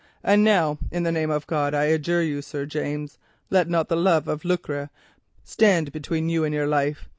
[0.23, 3.19] And now, in the name of God, I adjure you, Sir James,
[3.51, 4.89] let not the love of lucre
[5.43, 7.07] stand between you and your life.